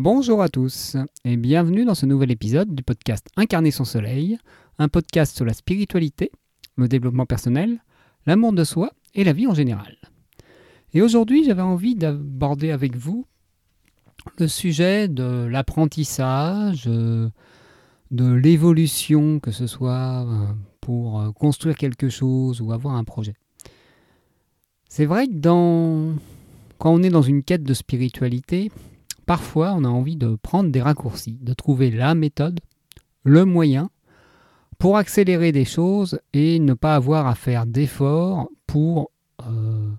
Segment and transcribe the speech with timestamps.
[0.00, 4.38] Bonjour à tous et bienvenue dans ce nouvel épisode du podcast Incarner son soleil,
[4.78, 6.30] un podcast sur la spiritualité,
[6.76, 7.82] le développement personnel,
[8.24, 9.96] l'amour de soi et la vie en général.
[10.94, 13.26] Et aujourd'hui, j'avais envie d'aborder avec vous
[14.38, 17.32] le sujet de l'apprentissage, de
[18.12, 20.46] l'évolution, que ce soit euh,
[20.80, 23.34] pour euh, construire quelque chose ou avoir un projet.
[24.88, 26.12] C'est vrai que
[26.78, 28.70] quand on est dans une quête de spiritualité,
[29.28, 32.60] parfois on a envie de prendre des raccourcis, de trouver la méthode,
[33.24, 33.90] le moyen
[34.78, 39.10] pour accélérer des choses et ne pas avoir à faire d'efforts pour,
[39.46, 39.90] euh,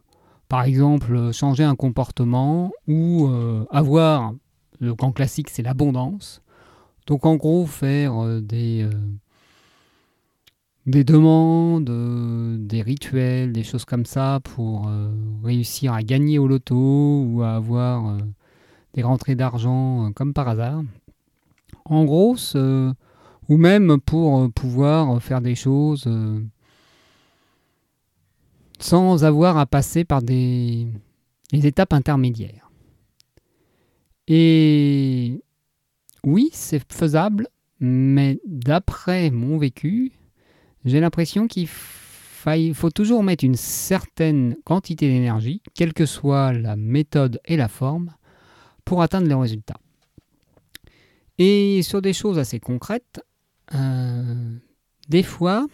[0.48, 4.34] par exemple, changer un comportement ou euh, avoir,
[4.80, 6.42] le grand classique c'est l'abondance.
[7.06, 8.90] Donc en gros, faire euh, des,
[10.88, 11.86] des demandes,
[12.66, 14.90] des rituels, des choses comme ça pour
[15.44, 18.18] réussir à gagner au loto ou à avoir
[18.94, 20.84] des rentrées d'argent euh, comme par hasard.
[21.86, 22.36] En gros,
[23.50, 26.40] ou même pour euh, pouvoir faire des choses euh,
[28.80, 30.88] sans avoir à passer par des,
[31.52, 32.70] étapes intermédiaires.
[34.28, 35.42] Et
[36.24, 37.48] oui, c'est faisable,
[37.80, 40.12] mais d'après mon vécu,
[40.86, 47.42] j'ai l'impression qu'il faut toujours mettre une certaine quantité d'énergie, quelle que soit la méthode
[47.46, 48.14] et la forme,
[48.90, 49.80] pour atteindre les résultats.
[51.38, 53.22] Et sur des choses assez concrètes,
[53.76, 54.58] euh,
[55.10, 55.68] des fois,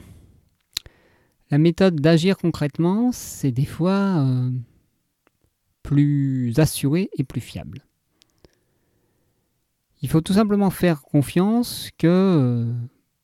[1.50, 4.52] la méthode d'agir concrètement, c'est des fois euh,
[5.82, 7.86] plus assuré et plus fiable.
[10.02, 12.74] Il faut tout simplement faire confiance que euh,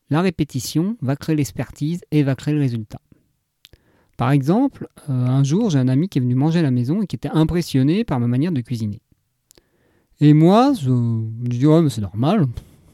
[0.09, 3.01] la répétition va créer l'expertise et va créer le résultat.
[4.15, 7.07] Par exemple, un jour, j'ai un ami qui est venu manger à la maison et
[7.07, 9.01] qui était impressionné par ma manière de cuisiner.
[10.23, 12.45] Et moi, je me ouais, mais c'est normal,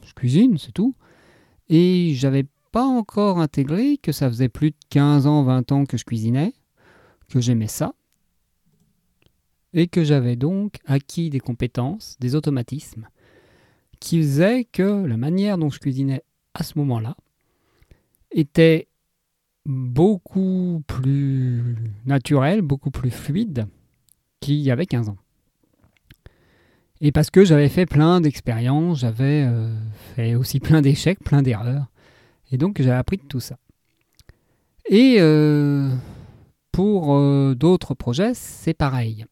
[0.01, 0.95] je cuisine, c'est tout.
[1.67, 5.97] Et j'avais pas encore intégré que ça faisait plus de 15 ans, 20 ans que
[5.97, 6.53] je cuisinais,
[7.27, 7.93] que j'aimais ça,
[9.73, 13.09] et que j'avais donc acquis des compétences, des automatismes,
[13.99, 16.23] qui faisaient que la manière dont je cuisinais
[16.53, 17.17] à ce moment-là
[18.31, 18.87] était
[19.65, 23.67] beaucoup plus naturelle, beaucoup plus fluide
[24.39, 25.17] qu'il y avait 15 ans.
[26.99, 29.71] Et parce que j'avais fait plein d'expériences, j'avais euh,
[30.15, 31.85] fait aussi plein d'échecs, plein d'erreurs.
[32.51, 33.57] Et donc j'ai appris de tout ça.
[34.89, 35.89] Et euh,
[36.71, 39.25] pour euh, d'autres projets, c'est pareil.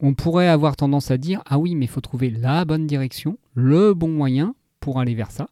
[0.00, 3.38] On pourrait avoir tendance à dire Ah oui, mais il faut trouver la bonne direction,
[3.54, 5.48] le bon moyen pour aller vers ça.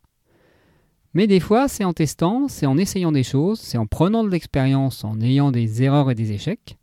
[1.14, 4.28] Mais des fois, c'est en testant, c'est en essayant des choses, c'est en prenant de
[4.28, 6.78] l'expérience, en ayant des erreurs et des échecs,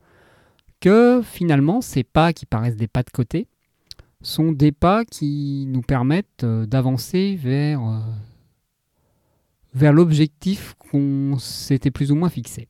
[0.81, 3.47] que finalement, ces pas qui paraissent des pas de côté,
[4.25, 7.99] sont des pas qui nous permettent euh, d'avancer vers, euh,
[9.73, 12.67] vers l'objectif qu'on s'était plus ou moins fixé.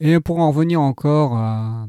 [0.00, 1.86] Et pour en revenir encore à,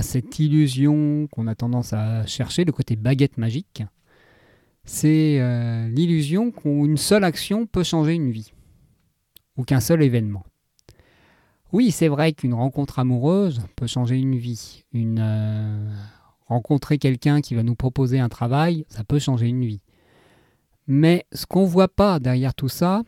[0.00, 3.82] cette illusion qu'on a tendance à chercher, le côté baguette magique,
[4.84, 8.52] c'est euh, l'illusion qu'une seule action peut changer une vie,
[9.58, 10.44] ou qu'un seul événement.
[11.72, 14.84] Oui, c'est vrai qu'une rencontre amoureuse peut changer une vie.
[14.92, 15.88] Une, euh,
[16.46, 19.82] rencontrer quelqu'un qui va nous proposer un travail, ça peut changer une vie.
[20.88, 23.02] Mais ce qu'on ne voit pas derrière tout ça,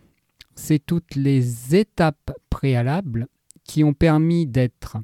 [0.55, 3.27] c'est toutes les étapes préalables
[3.65, 4.97] qui ont permis d'être,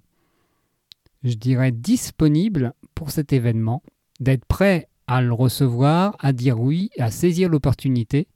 [1.25, 3.83] je dirais, disponible pour cet événement,
[4.21, 8.29] d'être prêt à le recevoir, à dire oui, à saisir l'opportunité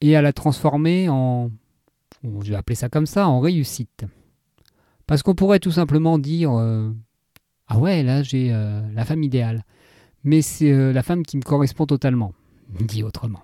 [0.00, 1.50] et à la transformer en,
[2.40, 4.06] je vais appeler ça comme ça, en réussite.
[5.06, 6.90] Parce qu'on pourrait tout simplement dire euh,
[7.66, 9.64] Ah ouais, là j'ai euh, la femme idéale.
[10.22, 12.32] Mais c'est euh, la femme qui me correspond totalement,
[12.80, 13.40] dit autrement.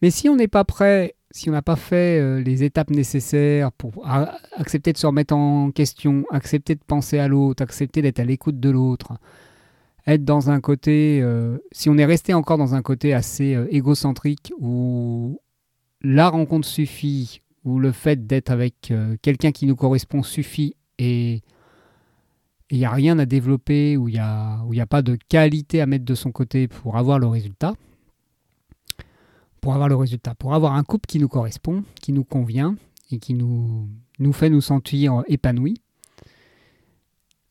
[0.00, 4.06] Mais si on n'est pas prêt, si on n'a pas fait les étapes nécessaires pour
[4.56, 8.60] accepter de se remettre en question, accepter de penser à l'autre, accepter d'être à l'écoute
[8.60, 9.18] de l'autre,
[10.06, 11.22] être dans un côté,
[11.72, 15.40] si on est resté encore dans un côté assez égocentrique où
[16.00, 21.42] la rencontre suffit, où le fait d'être avec euh, quelqu'un qui nous correspond suffit et
[22.70, 24.18] il n'y a rien à développer, où il n'y
[24.80, 27.74] a, pas de qualité à mettre de son côté pour avoir le résultat,
[29.60, 32.76] pour avoir le résultat, pour avoir un couple qui nous correspond, qui nous convient
[33.10, 33.88] et qui nous,
[34.32, 35.80] fait nous sentir épanouis.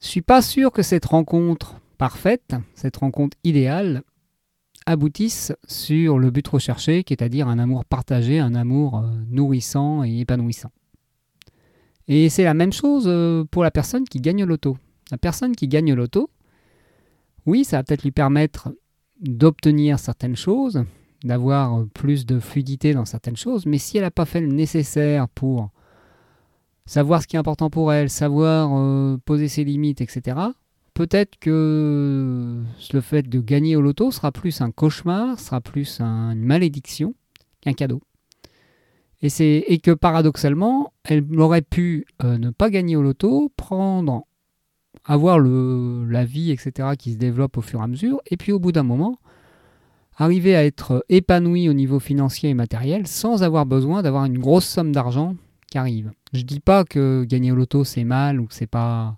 [0.02, 4.04] Je suis pas sûr que cette rencontre parfaite, cette rencontre idéale,
[4.88, 9.10] aboutissent sur le but recherché, qui est à dire un amour partagé, un amour euh,
[9.30, 10.72] nourrissant et épanouissant.
[12.08, 14.78] Et c'est la même chose euh, pour la personne qui gagne l'auto.
[15.12, 16.30] La personne qui gagne au loto,
[17.46, 18.74] oui, ça va peut-être lui permettre
[19.22, 20.84] d'obtenir certaines choses,
[21.24, 25.28] d'avoir plus de fluidité dans certaines choses, mais si elle n'a pas fait le nécessaire
[25.30, 25.70] pour
[26.86, 30.38] savoir ce qui est important pour elle, savoir euh, poser ses limites, etc.,
[30.98, 36.42] peut-être que le fait de gagner au loto sera plus un cauchemar, sera plus une
[36.42, 37.14] malédiction
[37.62, 38.02] qu'un cadeau.
[39.22, 44.26] Et, que paradoxalement, elle aurait pu euh, ne pas gagner au loto, prendre,
[45.06, 48.60] avoir la vie, etc., qui se développe au fur et à mesure, et puis au
[48.60, 49.20] bout d'un moment,
[50.16, 54.66] arriver à être épanouie au niveau financier et matériel sans avoir besoin d'avoir une grosse
[54.66, 55.36] somme d'argent
[55.70, 56.12] qui arrive.
[56.34, 59.18] Je dis pas que gagner au loto c'est mal ou que c'est pas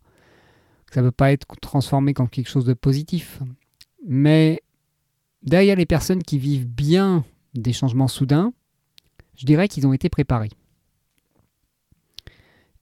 [0.94, 3.42] ça ne peut pas être transformé comme quelque chose de positif.
[4.08, 4.62] Mais
[5.44, 8.54] derrière les personnes qui vivent bien des changements soudains,
[9.36, 10.52] je dirais qu'ils ont été préparés.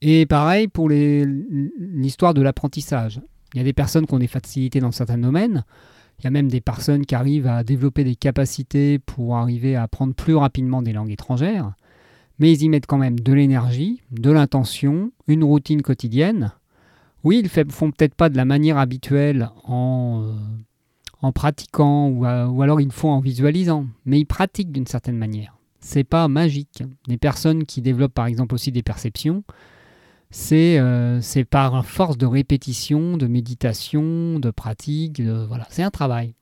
[0.01, 3.21] Et pareil pour l'histoire de l'apprentissage.
[3.53, 5.63] Il y a des personnes qui ont des facilités dans certains domaines.
[6.19, 9.83] Il y a même des personnes qui arrivent à développer des capacités pour arriver à
[9.83, 11.73] apprendre plus rapidement des langues étrangères
[12.39, 16.53] mais ils y mettent quand même de l'énergie, de l'intention, une routine quotidienne.
[17.23, 20.23] Oui, ils ne font peut-être pas de la manière habituelle en,
[21.23, 25.17] euh, pratiquant ou, ou, alors ils le font en visualisant, mais ils pratiquent d'une certaine
[25.17, 25.57] manière.
[25.79, 26.83] C'est pas magique.
[27.07, 29.43] Les personnes qui développent par exemple aussi des perceptions,
[30.29, 36.33] c'est euh, par force de répétition, de méditation, de pratique, voilà, c'est un travail.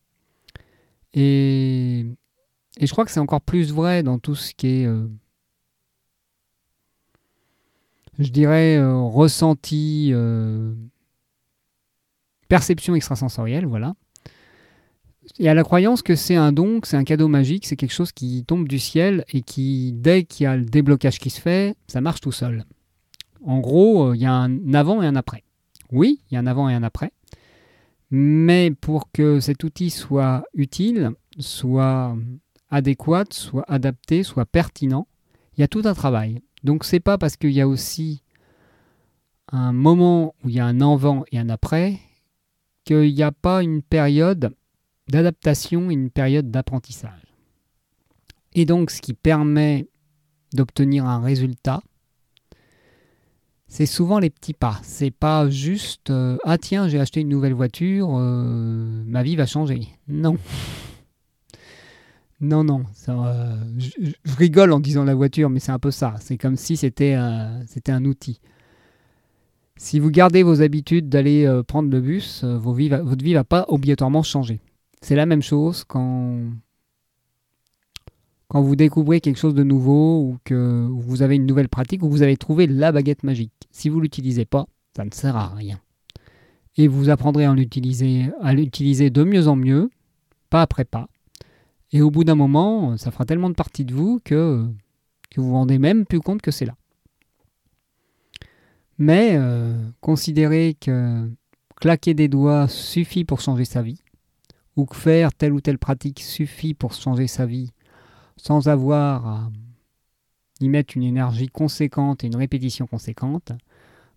[1.14, 2.06] Et,
[2.80, 5.08] je crois que c'est encore plus vrai dans tout ce qui est euh,
[8.20, 10.74] je dirais, euh, ressenti, euh,
[12.48, 13.96] perception extrasensorielle, voilà.
[15.40, 17.94] Et à la croyance que c'est un don, que c'est un cadeau magique, c'est quelque
[17.94, 21.42] chose qui tombe du ciel et qui, dès qu'il y a le déblocage qui se
[21.42, 22.64] fait, ça marche tout seul.
[23.44, 25.44] En gros, euh, il y a un avant et un après.
[25.92, 27.12] Oui, il y a un avant et un après.
[28.12, 32.16] Mais pour que cet outil soit utile, soit
[32.70, 35.08] adéquat, soit adapté, soit pertinent,
[35.58, 36.42] il y a tout un travail.
[36.66, 38.24] Donc c'est pas parce qu'il y a aussi
[39.52, 42.00] un moment où il y a un avant et un après
[42.86, 44.52] qu'il n'y a pas une période
[45.08, 47.22] d'adaptation et une période d'apprentissage.
[48.56, 49.88] Et donc ce qui permet
[50.56, 51.84] d'obtenir un résultat,
[53.68, 54.80] c'est souvent les petits pas.
[54.82, 59.46] C'est pas juste euh, ah tiens j'ai acheté une nouvelle voiture, euh, ma vie va
[59.46, 59.88] changer.
[60.08, 60.40] Non.
[62.42, 62.84] Non, non.
[63.10, 66.16] Euh, je, rigole en disant la voiture, mais c'est un peu ça.
[66.20, 68.40] C'est comme si c'était un outil.
[69.78, 73.44] Si vous gardez vos habitudes d'aller euh, prendre le bus, euh, votre vie ne va
[73.44, 74.62] pas obligatoirement changer.
[75.02, 76.40] C'est la même chose quand,
[78.48, 82.10] quand vous découvrez quelque chose de nouveau ou que vous avez une nouvelle pratique ou
[82.10, 83.52] vous avez trouvé la baguette magique.
[83.72, 84.66] Si vous ne l'utilisez pas,
[84.96, 85.80] ça ne sert à rien.
[86.78, 89.90] Et vous apprendrez à l'utiliser de mieux en mieux,
[90.50, 91.08] pas après pas.
[91.92, 94.68] Et au bout d'un moment, ça fera tellement de partie de vous que,
[95.30, 96.76] que vous vous rendez même plus compte que c'est là.
[98.98, 101.30] Mais euh, considérer que
[101.76, 104.02] claquer des doigts suffit pour changer sa vie,
[104.76, 107.72] ou que faire telle ou telle pratique suffit pour changer sa vie,
[108.38, 109.52] sans avoir à
[110.62, 113.52] y mettre une énergie conséquente et une répétition conséquente,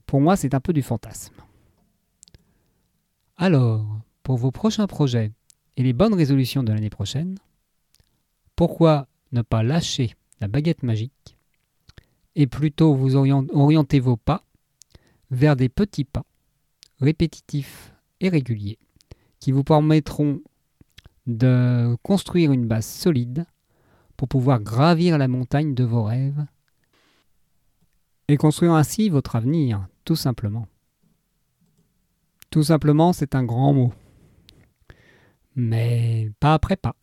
[0.06, 1.34] pour moi c'est un peu du fantasme.
[3.36, 3.86] Alors,
[4.22, 5.32] pour vos prochains projets
[5.76, 7.38] et les bonnes résolutions de l'année prochaine,
[8.58, 11.38] pourquoi ne pas lâcher la baguette magique
[12.34, 14.42] et plutôt vous orienter vos pas
[15.30, 16.24] vers des petits pas
[16.98, 18.80] répétitifs et réguliers
[19.38, 20.40] qui vous permettront
[21.28, 23.46] de construire une base solide
[24.16, 26.44] pour pouvoir gravir la montagne de vos rêves
[28.26, 30.66] et construire ainsi votre avenir, tout simplement.
[32.50, 33.92] Tout simplement, c'est un grand mot.
[35.54, 36.96] Mais pas après pas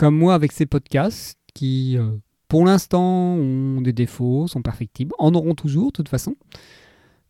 [0.00, 2.12] comme moi avec ces podcasts qui, euh,
[2.48, 6.36] pour l'instant, ont des défauts, sont perfectibles, en auront toujours de toute façon,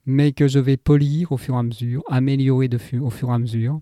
[0.06, 3.38] mais que je vais polir au fur et à mesure, améliorer au fur et à
[3.40, 3.80] mesure.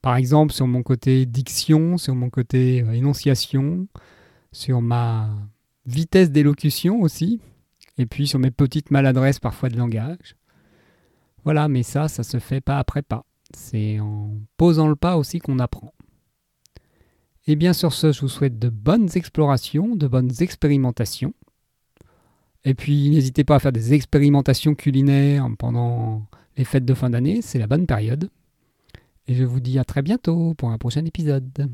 [0.00, 3.88] Par exemple, sur mon côté diction, sur mon côté euh, énonciation,
[4.52, 5.28] sur ma
[5.84, 7.40] vitesse d'élocution aussi,
[7.98, 10.34] et puis sur mes petites maladresses parfois de langage.
[11.44, 13.26] Voilà, mais ça, ça se fait pas après pas.
[13.54, 15.92] C'est en posant le pas aussi qu'on apprend.
[17.46, 21.34] Et bien sur ce, je vous souhaite de bonnes explorations, de bonnes expérimentations.
[22.64, 27.42] Et puis n'hésitez pas à faire des expérimentations culinaires pendant les fêtes de fin d'année,
[27.42, 28.30] c'est la bonne période.
[29.26, 31.68] Et je vous dis à très bientôt pour un prochain épisode.